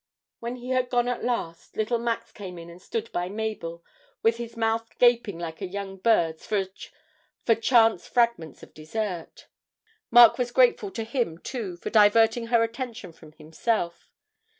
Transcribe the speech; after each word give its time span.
When 0.39 0.55
he 0.55 0.69
had 0.69 0.89
gone 0.89 1.07
at 1.07 1.23
last 1.23 1.77
little 1.77 1.99
Max 1.99 2.31
came 2.31 2.57
in 2.57 2.71
and 2.71 2.81
stood 2.81 3.11
by 3.11 3.29
Mabel, 3.29 3.85
with 4.23 4.37
his 4.37 4.57
mouth 4.57 4.97
gaping 4.97 5.37
like 5.37 5.61
a 5.61 5.67
young 5.67 5.97
bird's 5.97 6.43
for 6.47 6.65
chance 7.53 8.07
fragments 8.07 8.63
of 8.63 8.73
dessert. 8.73 9.47
Mark 10.09 10.39
was 10.39 10.51
grateful 10.51 10.89
to 10.89 11.03
him, 11.03 11.37
too, 11.37 11.77
for 11.77 11.91
diverting 11.91 12.47
her 12.47 12.63
attention 12.63 13.11
from 13.11 13.33
himself. 13.33 14.09